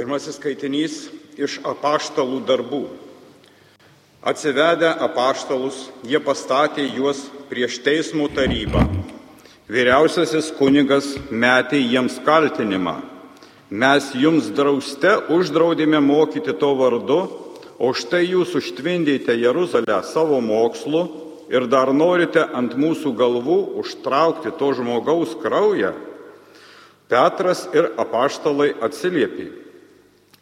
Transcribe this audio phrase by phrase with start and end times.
[0.00, 0.94] Pirmasis skaitinys
[1.36, 2.86] iš apaštalų darbų.
[4.24, 8.86] Atsivedę apaštalus, jie pastatė juos prieš teismo tarybą.
[9.68, 12.96] Vyriausiasis kunigas metė jiems kaltinimą.
[13.68, 17.20] Mes jums drauste uždraudėme mokyti to vardu,
[17.76, 21.08] o štai jūs užtvindėte Jeruzalę savo mokslu
[21.52, 25.92] ir dar norite ant mūsų galvų užtraukti to žmogaus kraują.
[27.12, 29.59] Petras ir apaštalai atsiliepė.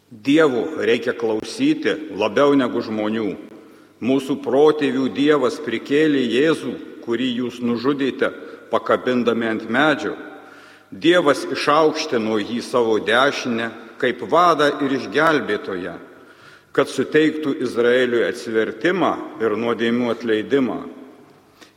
[0.09, 3.29] Dievų reikia klausyti labiau negu žmonių.
[4.01, 6.73] Mūsų protėvių Dievas prikėlė Jėzų,
[7.03, 8.31] kurį jūs nužudėte,
[8.71, 10.15] pakabindami ant medžio.
[10.89, 13.69] Dievas išaukštino jį savo dešinę
[14.01, 15.97] kaip vadą ir išgelbėtoją,
[16.73, 19.11] kad suteiktų Izraeliui atsivertimą
[19.43, 20.79] ir nuodėmių atleidimą.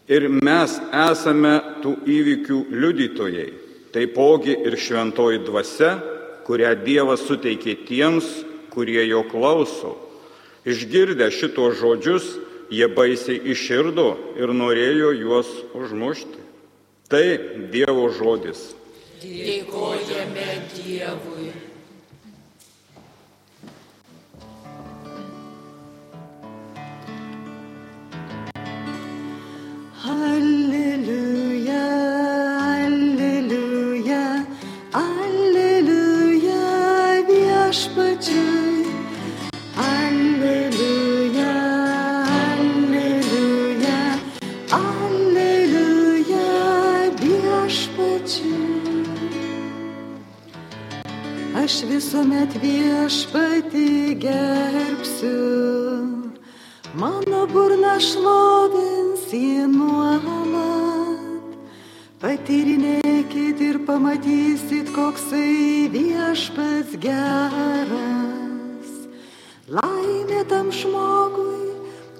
[0.08, 3.50] Ir mes esame tų įvykių liudytojai
[3.92, 5.92] taipogi ir šventoji dvasia,
[6.46, 8.28] kurią Dievas suteikė tiems,
[8.72, 9.96] kurie jo klauso.
[10.64, 12.28] Išgirdę šitos žodžius,
[12.72, 16.40] jie baisiai iširdo ir norėjo juos užmušti.
[17.12, 17.26] Tai
[17.72, 18.70] Dievo žodis.
[19.22, 21.50] Dėkojame Dievui.
[58.02, 61.54] Šlovins į nuolat.
[62.22, 68.92] Patyrinėkit ir pamatysit, koksai viešpats geras.
[69.72, 71.72] Laimė tam žmogui,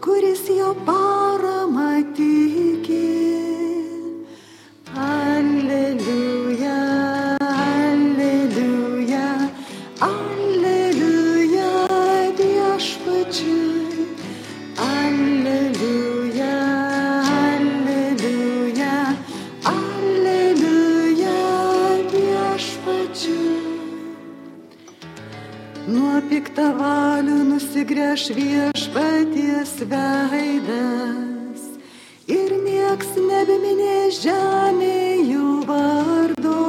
[0.03, 1.32] kuris jo paramą
[27.73, 31.63] nusigręš viešpaties veidas
[32.31, 36.63] ir nieks nebeminė žemė jų vardo.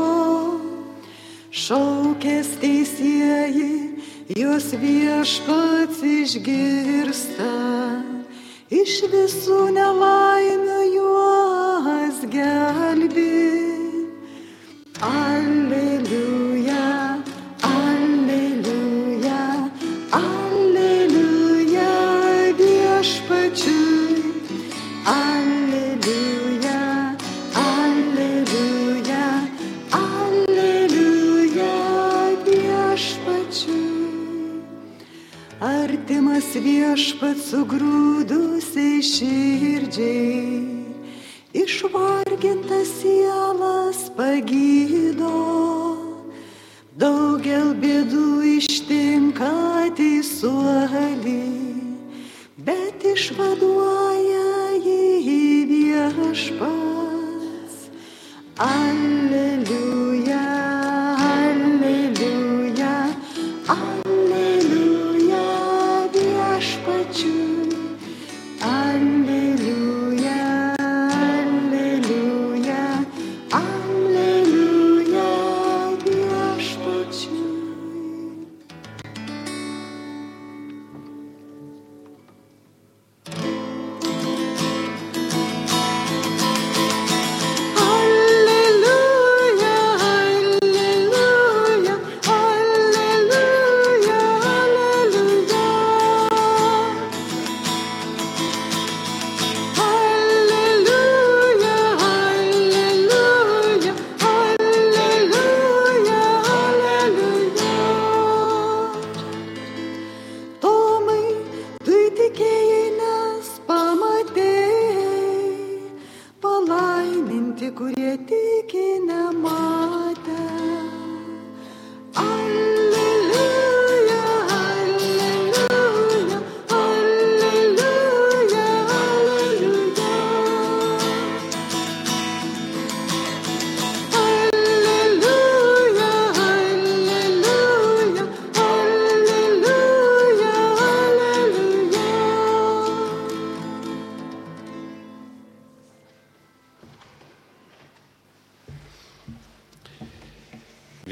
[1.53, 3.69] Šaukės teisėjai,
[4.33, 7.53] juos viešpats išgirsta,
[8.73, 13.52] iš visų nelaimių juos gelbi.
[36.93, 40.59] Viešpat sugrūdusiai širdžiai,
[41.57, 45.31] išvargintas sielas pagydo,
[46.93, 48.27] daugel bėdų
[48.59, 49.49] ištinka
[49.97, 51.41] teisuolį,
[52.61, 53.72] bet išvaduoja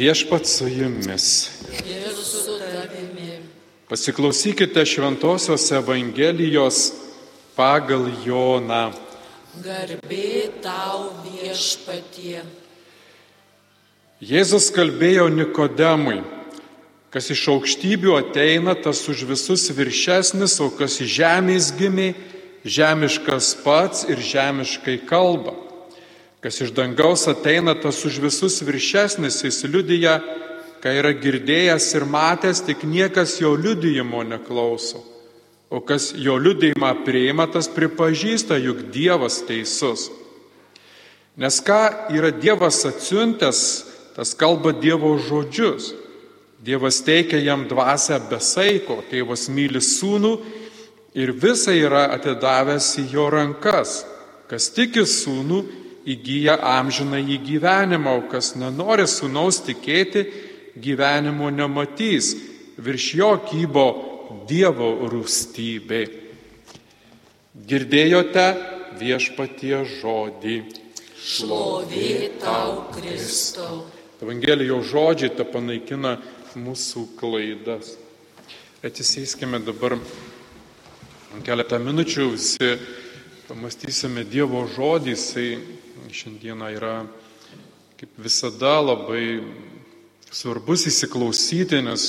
[0.02, 1.52] Viešpat su jumis.
[3.90, 6.80] Pasiklausykite Šventojios Evangelijos
[7.54, 8.90] pagal Joną.
[9.62, 12.42] Garbė tau viešpatie.
[14.26, 16.24] Jėzus kalbėjo Nikodemui,
[17.14, 22.16] kas iš aukštybių ateina, tas už visus viršesnis, o kas iš žemės gimė,
[22.66, 25.54] žemiškas pats ir žemiškai kalba.
[26.42, 30.16] Kas iš dangaus ateina, tas už visus viršesnis, jis liudyja,
[30.82, 35.04] ką yra girdėjęs ir matęs, tik niekas jo liudijimo neklauso.
[35.70, 40.10] O kas jo liudijimą priima, tas pripažįsta, juk Dievas teisus.
[41.38, 43.62] Nes ką yra Dievas atsiuntęs,
[44.18, 45.94] tas kalba Dievo žodžius.
[46.62, 50.34] Dievas teikia jam dvasę besaiko, tėvas myli sūnų
[51.18, 54.02] ir visą yra atidavęs į jo rankas.
[54.50, 55.62] Kas tiki sūnų,
[56.06, 60.26] įgyja amžiną į gyvenimą, o kas nenori sūnaus tikėti,
[60.82, 62.34] gyvenimo nematys.
[62.82, 63.88] Virš jo kybo
[64.48, 66.02] Dievo rūstybė.
[67.68, 68.46] Girdėjote
[69.00, 70.56] viešpatie žodį.
[71.22, 73.84] Šlovė tau, Kristau.
[74.24, 76.16] Evangelijos žodžiai te panaikina
[76.56, 77.96] mūsų klaidas.
[78.86, 79.98] Atsisėskime dabar
[81.46, 82.72] keletą minučių, visi
[83.48, 85.48] pamastysime Dievo žodį, jisai
[86.16, 86.96] šiandieną yra
[88.00, 89.42] kaip visada labai
[90.32, 92.06] svarbus įsiklausyti, nes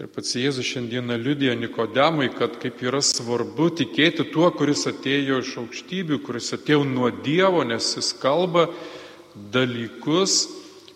[0.00, 5.52] ir pats Jėzus šiandieną liudija Nikodemui, kad kaip yra svarbu tikėti tuo, kuris atėjo iš
[5.60, 8.68] aukštybių, kuris atėjo nuo Dievo, nes jis kalba
[9.52, 10.46] dalykus,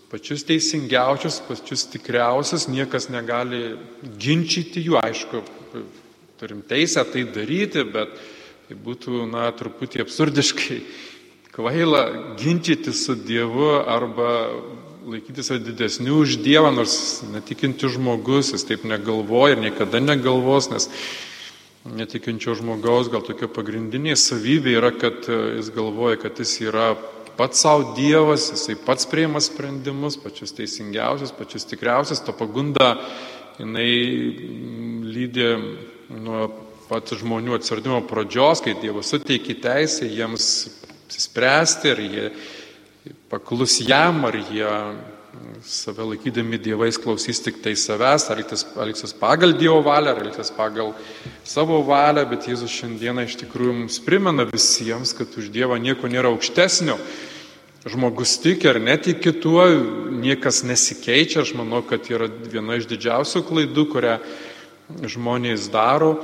[0.08, 3.74] pačius teisingiausius, pačius tikriausius, niekas negali
[4.16, 5.42] ginčyti jų, aišku,
[6.40, 8.14] turim teisę tai daryti, bet
[8.64, 10.78] tai būtų, na, truputį absurdiškai
[11.54, 14.50] kvaila ginčyti su Dievu arba
[15.06, 20.88] laikytis didesnių už Dievą, nors netikinti žmogus, jis taip negalvoja ir niekada negalvos, nes
[21.84, 26.94] netikinčio žmogaus gal tokia pagrindinė savybė yra, kad jis galvoja, kad jis yra
[27.38, 32.96] pats savo Dievas, jisai pats prieima sprendimus, pačius teisingiausius, pačius tikriausius, to pagunda
[33.60, 33.90] jinai
[35.04, 35.50] lydė
[36.14, 36.48] nuo
[36.88, 40.48] pat žmonių atsiradimo pradžios, kai Dievas suteikė teisę jiems
[41.04, 42.30] apsispręsti, ar jie
[43.30, 44.70] paklus jam, ar jie
[45.64, 48.40] save laikydami dievais klausys tik tai savęs, ar
[48.84, 50.92] elgsis pagal Dievo valią, ar elgsis pagal
[51.44, 56.32] savo valią, bet Jėzus šiandieną iš tikrųjų mums primena visiems, kad už Dievą nieko nėra
[56.32, 56.98] aukštesnio.
[57.84, 59.66] Žmogus tiki ar netiki tuo,
[60.16, 64.16] niekas nesikeičia, aš manau, kad yra viena iš didžiausių klaidų, kurią
[65.08, 66.14] žmonės daro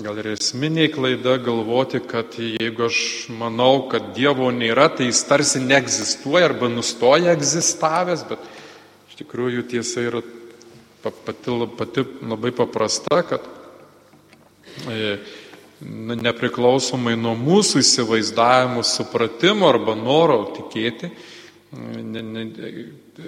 [0.00, 2.98] gal ir esminė klaida galvoti, kad jeigu aš
[3.36, 8.46] manau, kad Dievo nėra, tai jis tarsi neegzistuoja arba nustoja egzistavęs, bet
[9.10, 10.22] iš tikrųjų tiesa yra
[11.04, 13.44] pati, pati labai paprasta, kad
[14.88, 15.18] e,
[16.22, 21.12] nepriklausomai nuo mūsų įsivaizdavimų, supratimo arba noro tikėti,
[21.72, 22.44] ne, ne,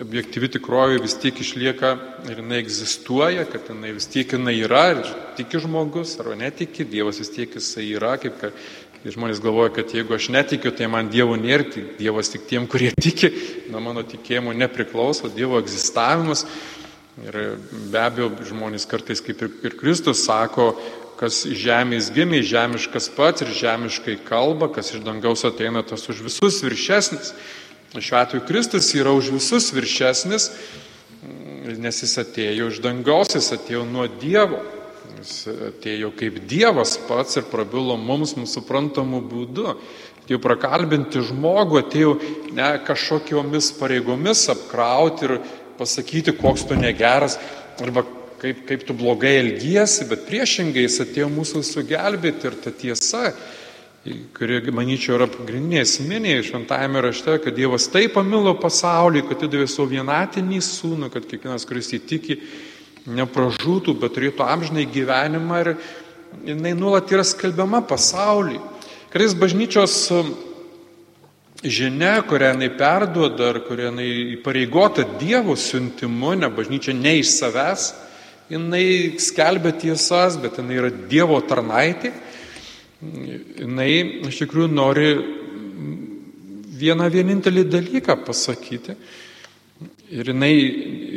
[0.04, 1.94] objektyvi tikrovė vis tiek išlieka
[2.28, 7.22] ir jinai egzistuoja, kad jinai vis tiek jinai yra, ir tiki žmogus ar netiki, Dievas
[7.22, 8.64] vis tiek jisai yra, kaip kad
[9.04, 12.92] žmonės galvoja, kad jeigu aš netikiu, tai man Dievo nėra, tai Dievas tik tiem, kurie
[13.06, 13.32] tiki,
[13.72, 16.46] nuo mano tikėjimo nepriklauso, Dievo egzistavimas.
[17.24, 17.36] Ir
[17.92, 20.72] be abejo, žmonės kartais kaip ir, ir Kristus sako,
[21.20, 26.58] kas žemės gimė, žemiškas pats ir žemiškai kalba, kas iš dangaus ateina, tas už visus
[26.64, 27.30] viršesnis.
[28.00, 30.48] Šiuo atveju Kristus yra už visus viršesnis,
[31.78, 34.58] nes jis atėjo iš dangaus, jis atėjo nuo Dievo.
[35.20, 35.34] Jis
[35.70, 39.76] atėjo kaip Dievas pats ir prabilo mums mūsų suprantamų būdų.
[40.24, 42.16] Atėjo prakalbinti žmogų, atėjo
[42.56, 45.38] ne kažkokiomis pareigomis apkrauti ir
[45.78, 47.38] pasakyti, koks tu negeras
[47.84, 48.02] arba
[48.42, 53.30] kaip, kaip tu blogai elgiesi, bet priešingai jis atėjo mūsų sugelbėti ir ta tiesa
[54.36, 59.88] kuri, manyčiau, yra pagrindinė esminė šventajame rašte, kad Dievas taip pamilo pasaulį, kad atidavė savo
[59.94, 62.36] vienatinį sūnų, kad kiekvienas, kuris įtiki,
[63.08, 65.70] nepražūtų, bet turėtų amžinai gyvenimą ir
[66.50, 68.60] jinai nuolat yra skelbiama pasauliui.
[69.12, 70.34] Kartais bažnyčios um,
[71.64, 77.88] žinia, kurią jinai perduoda ar kurią jinai įpareigota Dievo siuntimu, ne bažnyčia ne iš savęs,
[78.52, 78.86] jinai
[79.22, 82.12] skelbia tiesas, bet jinai yra Dievo tarnaitė
[83.02, 83.90] jinai
[84.28, 85.08] iš tikrųjų nori
[86.74, 88.96] vieną vienintelį dalyką pasakyti.
[90.14, 90.54] Ir jinai,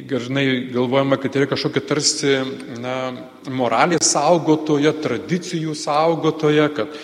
[0.09, 2.33] dažnai galvojama, kad yra kažkokia tarsi
[2.81, 2.95] na,
[3.51, 6.95] moralės saugotoja, tradicijų saugotoja, kad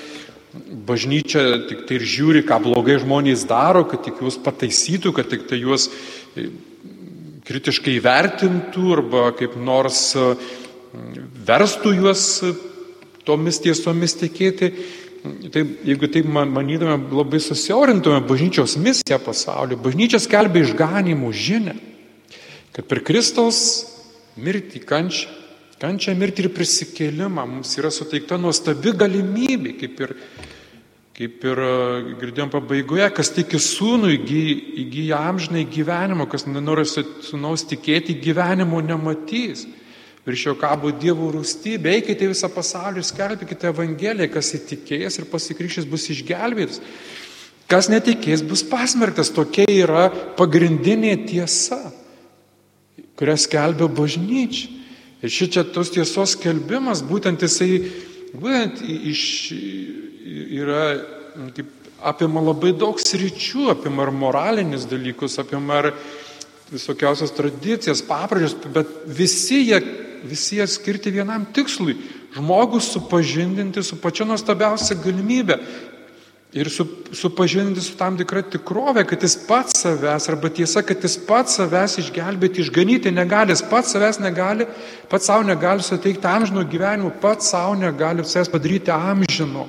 [0.87, 5.45] bažnyčia tik tai ir žiūri, ką blogai žmonės daro, kad tik juos pataisytų, kad tik
[5.49, 5.89] tai juos
[7.47, 10.27] kritiškai vertintų arba kaip nors e,
[11.47, 12.23] verstų juos
[13.27, 14.71] tomis tiesomis tikėti.
[15.23, 21.77] Taip, jeigu taip manytume, labai susiaurintume bažnyčios misiją pasaulyje, bažnyčia skelbia išganimų žinę,
[22.75, 23.61] kad per Kristaus
[24.35, 25.29] mirtį, kančią,
[25.79, 30.13] kančią mirtį ir prisikėlimą mums yra suteikta nuostabi galimybė, kaip ir,
[31.15, 31.71] kaip ir e,
[32.19, 39.63] girdėjom pabaigoje, kas tiki sūnų įgyja, amžinai gyvenimo, kas nenori sūnaus tikėti gyvenimo nematys
[40.25, 46.07] virš jo kabo Dievo rūstybė, eikite visą pasaulį, skelbkite Evangeliją, kas įtikėjęs ir pasikrikščys bus
[46.13, 46.79] išgelbėtas.
[47.71, 49.31] Kas netikės bus pasmerktas.
[49.33, 51.79] Tokia yra pagrindinė tiesa,
[53.19, 54.79] kurią skelbia bažnyčia.
[55.23, 57.77] Ir šičia tos tiesos skelbimas, būtent jisai,
[58.35, 59.21] būtent iš,
[60.59, 60.81] yra,
[61.55, 61.69] kaip,
[62.03, 65.89] apima labai daug sričių, apima ir moralinis dalykus, apima ir
[66.73, 69.79] visokiausias tradicijas, papražės, bet visi jie
[70.23, 71.95] visi jie skirti vienam tikslui-
[72.35, 75.59] žmogus supažindinti su pačia nuostabiausia galimybė
[76.53, 81.17] ir su, supažindinti su tam tikra tikrovė, kad jis pats savęs, arba tiesa, kad jis
[81.17, 84.67] pats savęs išgelbėti, išganyti negali, jis pats savęs negali,
[85.09, 89.67] pats savo negali suteikti amžino gyvenimo, pats savo negali savęs padaryti amžino.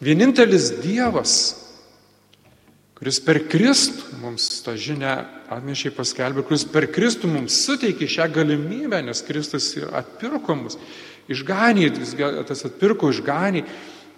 [0.00, 1.65] Vienintelis Dievas
[2.96, 5.16] kuris per Kristų mums tą žinę
[5.52, 10.78] atnešiai paskelbė, kuris per Kristų mums suteikė šią galimybę, nes Kristus atpirko mus,
[11.28, 11.90] išganė,
[12.48, 13.66] tas atpirko išganė,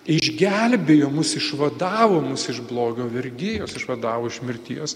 [0.08, 4.94] išgelbėjo mus, išvadavo mus iš blogio vergyjos, išvadavo iš mirties,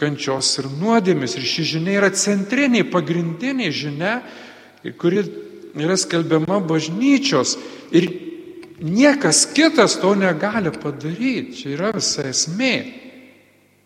[0.00, 1.36] kančios ir nuodėmis.
[1.36, 4.16] Ir ši žinia yra centrinė, pagrindinė žinia,
[4.98, 5.26] kuri
[5.76, 7.58] yra skelbiama bažnyčios.
[7.92, 8.08] Ir
[8.80, 11.60] niekas kitas to negali padaryti.
[11.60, 12.99] Čia yra visa esmė.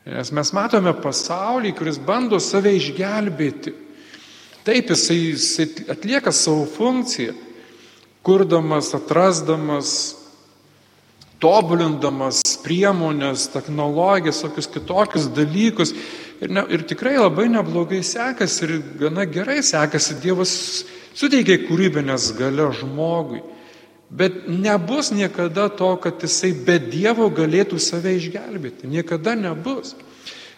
[0.04, 3.72] Nes mes matome pasaulį, kuris bando save išgelbėti.
[4.64, 7.32] Taip, jisai, jisai atlieka savo funkciją,
[8.24, 9.94] kurdamas, atrasdamas,
[11.40, 15.94] tobulindamas priemonės, technologijas, tokius kitokius dalykus.
[16.40, 20.18] Ir, ne, ir tikrai labai neblogai sekasi ir gana gerai sekasi.
[20.20, 20.54] Dievas
[21.16, 23.40] suteikia kūrybinės galę žmogui.
[24.14, 28.86] Bet nebus niekada to, kad jisai be Dievo galėtų save išgelbėti.
[28.86, 29.96] Niekada nebus.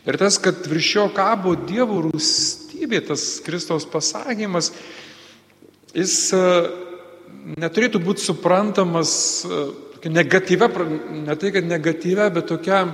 [0.05, 4.75] Ir tas, kad virš jo kabo Dievo rūstybė, tas Kristaus pasakymas,
[5.97, 6.43] jis e,
[7.57, 9.17] neturėtų būti suprantamas
[9.49, 9.65] e,
[10.13, 10.69] negatyvia,
[11.25, 12.85] ne tai, kad negatyvia, bet tokia,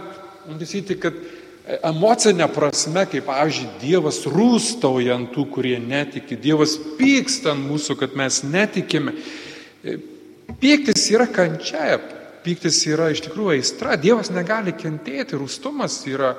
[0.47, 1.19] sakyti, kad
[1.91, 8.15] emocinė prasme, kaip, pavyzdžiui, Dievas rūstauja ant tų, kurie netiki, Dievas pyksta ant mūsų, kad
[8.19, 9.19] mes netikime.
[10.63, 11.99] Pyktis yra kančia,
[12.43, 16.35] pyktis yra iš tikrųjų aistra, Dievas negali kentėti, rūstumas yra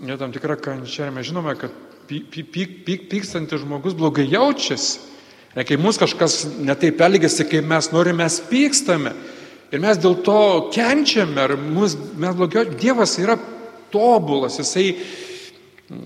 [0.00, 1.10] ne, tam tikra kančia.
[1.14, 1.74] Mes žinome, kad
[2.08, 5.14] pyk, pyk, pyk, pykstantis žmogus blogai jaučiasi.
[5.56, 9.14] Ne, kai mūsų kažkas netaip elgesi, kai mes norime, mes pykstame.
[9.72, 10.40] Ir mes dėl to
[10.74, 12.68] kenčiame, ar mus, mes blogiau.
[12.78, 13.38] Dievas yra
[13.90, 14.90] tobulas, jisai,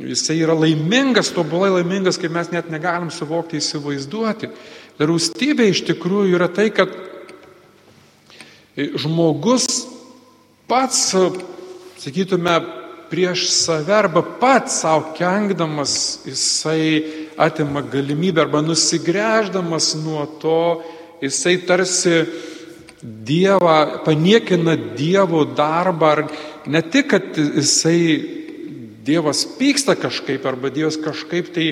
[0.06, 4.52] jisai yra laimingas, tobulai laimingas, kai mes net negalim suvokti, įsivaizduoti.
[5.00, 6.92] Rūstybė iš tikrųjų yra tai, kad
[8.76, 9.66] žmogus
[10.68, 11.14] pats,
[12.00, 12.58] sakytume,
[13.10, 20.82] prieš save arba pats savo kenkdamas, jisai atima galimybę arba nusigręždamas nuo to,
[21.22, 22.24] jisai tarsi
[23.00, 26.20] Dievą, paniekina Dievo darbą, ar
[26.68, 28.20] ne tik, kad jisai
[29.08, 31.70] Dievas pyksta kažkaip, arba Dievas kažkaip tai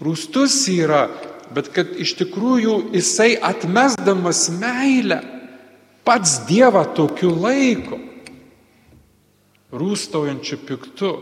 [0.00, 1.08] rūstus yra,
[1.54, 5.20] bet kad iš tikrųjų jisai atmesdamas meilę,
[6.06, 8.00] pats Dievą tokiu laiku,
[9.70, 11.12] rūstaujančiu piktu.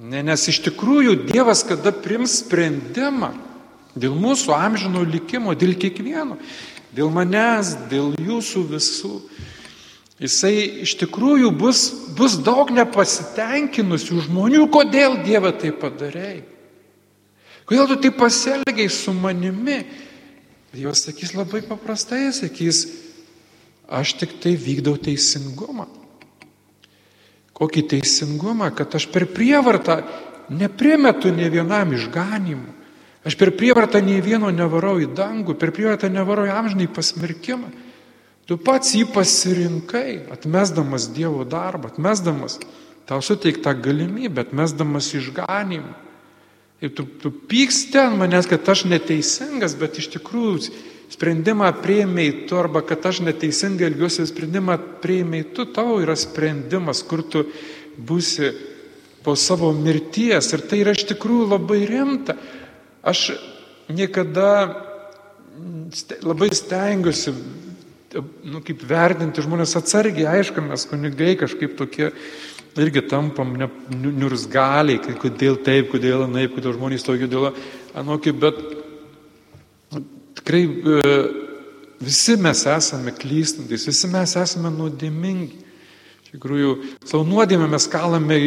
[0.00, 3.32] Ne, nes iš tikrųjų Dievas, kada prims sprendimą
[3.98, 6.38] dėl mūsų amžino likimo, dėl kiekvieno,
[6.94, 9.16] dėl manęs, dėl jūsų visų,
[10.22, 10.54] jisai
[10.86, 11.82] iš tikrųjų bus,
[12.14, 16.40] bus daug nepasitenkinusių žmonių, kodėl Dieve tai padarėjai.
[17.68, 19.82] Kodėl tu taip pasielgiai su manimi?
[20.70, 22.84] Dievas sakys labai paprastai, sakys,
[23.90, 25.88] Aš tik tai vykdau teisingumą.
[27.58, 29.98] Kokį teisingumą, kad aš per prievartą
[30.54, 32.78] neprimetu ne vienam išganimų.
[33.26, 37.72] Aš per prievartą nei vieno nevarau į dangų, per prievartą nevarau į amžinai pasmerkimą.
[38.46, 42.56] Tu pats jį pasirinkai, atmesdamas Dievo darbą, atmesdamas
[43.10, 45.92] tau suteiktą galimybę, atmesdamas išganimą.
[46.80, 50.70] Ir tu, tu pyksti ant manęs, kad aš neteisingas, bet iš tikrųjų
[51.12, 57.20] sprendimą prieimiai tu arba kad aš neteisingai elgiuosi, sprendimą prieimiai tu, tavo yra sprendimas, kur
[57.26, 57.44] tu
[58.00, 58.52] būsi
[59.24, 60.52] po savo mirties.
[60.56, 62.38] Ir tai yra iš tikrųjų labai rimta.
[63.04, 63.30] Aš
[63.92, 64.50] niekada
[66.24, 67.34] labai stengiuosi,
[68.48, 72.10] nu, kaip vertinti žmonės atsargiai, aišku, mes kunigai kažkaip tokie
[72.78, 77.50] irgi tampam ne, niurzgaliai, kodėl taip, kodėl anaip, kodėl žmonės tokie, kodėl
[77.98, 78.60] anokie, bet
[80.38, 81.00] tikrai e,
[82.02, 85.66] visi mes esame klystantis, visi mes esame nuodėmingi.
[86.24, 88.38] Iš tikrųjų, savo nuodėmę mes kalame,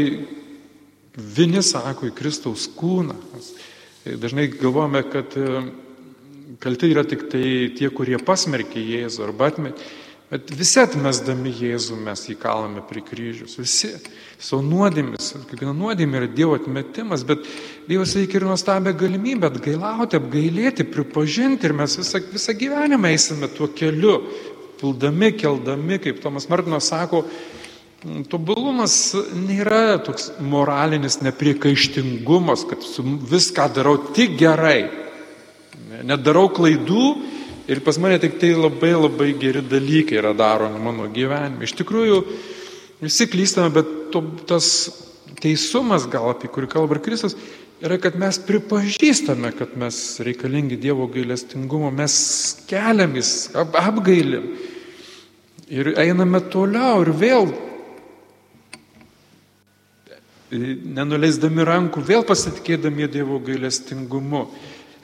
[1.13, 3.17] vieni sako, į Kristaus kūną.
[4.19, 5.65] Dažnai galvojame, kad e,
[6.63, 9.91] kalti yra tik tai tie, kurie pasmerkė Jėzų arba atmetė.
[10.33, 13.53] Bet visi atmesdami Jėzų mes jį kalame prie kryžius.
[13.59, 13.91] Visi.
[14.41, 15.27] Savo nuodėmis.
[15.45, 17.43] Kiekviena nuodėmė yra Dievo atmetimas, bet
[17.85, 23.67] Dievas veikia ir nuostabią galimybę atgailauti, apgailėti, pripažinti ir mes visą, visą gyvenimą eisime tuo
[23.77, 24.15] keliu,
[24.81, 27.21] pildami, keldami, kaip Tomas Martinas sako,
[28.33, 28.97] tobulumas
[29.37, 32.89] nėra toks moralinis nepriekaištingumas, kad
[33.29, 34.89] viską darau tik gerai.
[36.01, 37.05] Nedarau klaidų
[37.67, 41.63] Ir pas mane tik tai labai labai geri dalykai yra daromi mano gyvenime.
[41.63, 42.19] Iš tikrųjų,
[43.03, 44.67] visi klystame, bet to, tas
[45.39, 47.37] teisumas, gal apie kurį kalba ir Kristus,
[47.83, 52.15] yra, kad mes pripažįstame, kad mes reikalingi Dievo gailestingumo, mes
[52.67, 54.51] keliamis, ap, apgailim
[55.73, 57.47] ir einame toliau ir vėl
[60.53, 64.45] nenuleisdami rankų, vėl pasitikėdami Dievo gailestingumu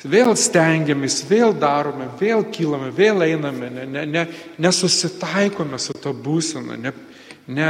[0.07, 4.25] vėl stengiamės, vėl darome, vėl kylame, vėl einame, ne, ne, ne,
[4.61, 6.93] nesusitaikome su ta būsena, ne,
[7.49, 7.69] ne,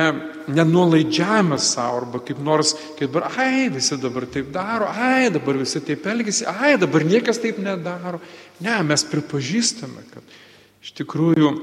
[0.52, 5.82] nenulaidžiame savo arba kaip nors, kaip dabar, ai, visi dabar taip daro, ai, dabar visi
[5.82, 8.22] taip elgesi, ai, dabar niekas taip nedaro.
[8.60, 10.40] Ne, mes pripažįstame, kad
[10.84, 11.54] iš tikrųjų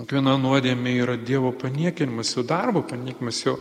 [0.00, 3.58] kiekviena nuodėmė yra Dievo paniekinimas, jo darbo paniekinimas, jo,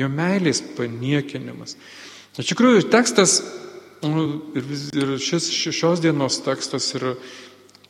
[0.00, 1.76] jo meilės paniekinimas.
[2.34, 3.38] Iš tikrųjų, tekstas
[4.56, 7.14] ir, vis, ir šis, šios dienos tekstas ir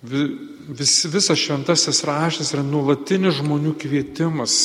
[0.03, 4.57] vis, visas šventasis raštas yra nuolatinis žmonių kvietimas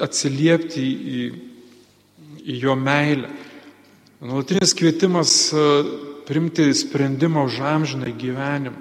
[0.00, 1.22] atsiliepti į,
[2.48, 3.30] į jo meilę.
[4.24, 5.64] Nuolatinis kvietimas e,
[6.26, 8.80] primti sprendimą už amžiną gyvenimą.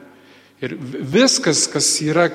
[0.64, 2.32] Ir viskas, kas yra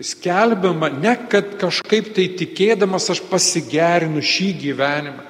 [0.00, 5.26] skelbiama, ne kad kažkaip tai tikėdamas aš pasigerinu šį gyvenimą,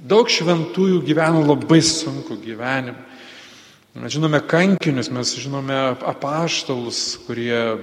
[0.00, 2.96] Daug šventųjų gyveno labai sunku gyvenimą.
[4.00, 5.76] Mes žinome kankinius, mes žinome
[6.08, 7.76] apaštalus, kurie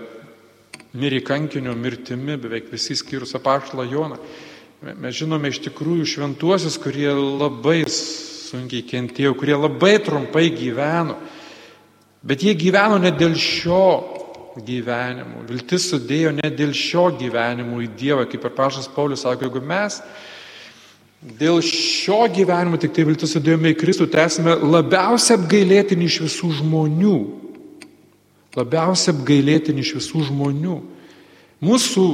[0.97, 4.17] mirė kankinio mirtimi, beveik visi skyrus apaštalą Joną.
[4.97, 11.19] Mes žinome iš tikrųjų šventuosius, kurie labai sunkiai kentėjo, kurie labai trumpai gyveno.
[12.25, 13.83] Bet jie gyveno ne dėl šio
[14.65, 15.43] gyvenimo.
[15.45, 20.01] Viltis sudėjo ne dėl šio gyvenimo į Dievą, kaip ir Pašas Paulius sako, jeigu mes
[21.17, 26.51] Dėl šio gyvenimo tik tai viltis sudėjome į Kristų, tai esame labiausiai apgailėtini iš visų
[26.59, 27.15] žmonių.
[28.57, 30.77] Labiausiai apgailėtini iš visų žmonių.
[31.65, 32.05] Mūsų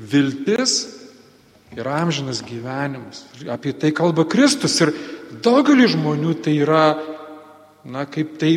[0.00, 0.78] viltis
[1.76, 3.26] yra amžinas gyvenimas.
[3.52, 4.94] Apie tai kalba Kristus ir
[5.44, 6.86] daugelį žmonių tai yra,
[7.84, 8.56] na, kaip tai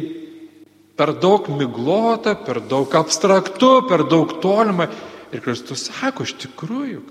[0.95, 4.87] per daug miglota, per daug abstraktu, per daug tolima.
[5.35, 7.03] Ir Kristus sako, iš tikrųjų,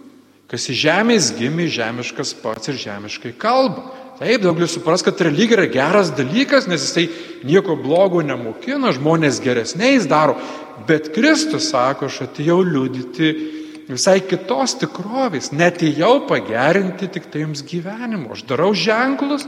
[0.48, 3.90] Kas iš žemės gimė, žemiškas pats ir žemiškai kalba.
[4.18, 7.04] Taip, daugelis supras, kad religija yra geras dalykas, nes jisai
[7.46, 10.34] nieko blogo nemokina, žmonės geresniais daro.
[10.88, 13.30] Bet Kristus sako, aš atėjau liudyti
[13.88, 18.32] visai kitos tikrovės, netėjau pagerinti tik tai jums gyvenimo.
[18.34, 19.46] Aš darau ženklus,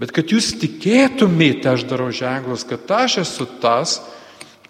[0.00, 3.98] bet kad jūs tikėtumėte, aš darau ženklus, kad aš esu tas,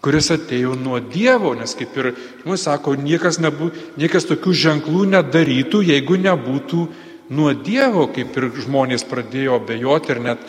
[0.02, 2.10] kuris atėjo nuo Dievo, nes kaip ir
[2.42, 6.86] žmonės sako, niekas, nebū, niekas tokių ženklų nedarytų, jeigu nebūtų
[7.32, 10.42] nuo Dievo, kaip ir žmonės pradėjo bejoti ir net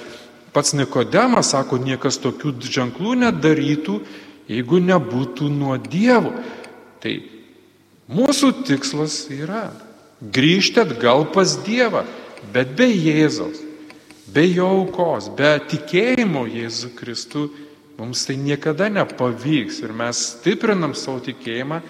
[0.54, 4.00] pats Nikodemas sako, niekas tokių ženklų nedarytų,
[4.50, 6.34] jeigu nebūtų nuo Dievo.
[7.04, 7.14] Tai
[8.10, 9.68] mūsų tikslas yra
[10.34, 12.08] grįžti atgal pas Dievą,
[12.54, 13.62] bet be Jėzaus,
[14.34, 17.46] be jo aukos, be tikėjimo Jėzų Kristų
[17.98, 21.82] Mums tai niekada nepavyks ir mes stiprinam savo tikėjimą,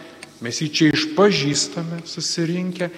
[0.43, 2.89] mes jį čia išpažįstame susirinkę,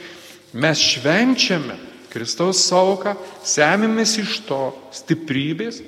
[0.58, 1.78] mes švenčiame
[2.10, 3.14] Kristaus sauką,
[3.46, 4.60] semimės iš to
[4.96, 5.82] stiprybės,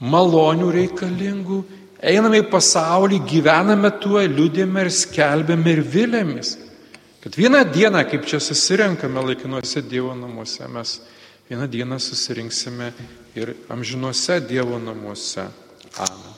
[0.00, 1.58] malonių reikalingų,
[2.00, 6.54] einame į pasaulį, gyvename tuo, liūdėme ir skelbėme ir vilėmis.
[7.24, 10.98] Kad vieną dieną, kaip čia susirenkame laikinuose Dievo namuose, mes
[11.48, 12.92] vieną dieną susirinksime
[13.34, 15.48] ir amžinuose Dievo namuose.
[15.98, 16.33] Amen.